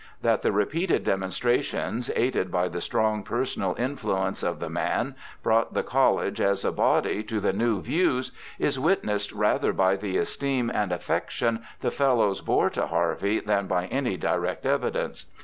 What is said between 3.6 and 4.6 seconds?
influence of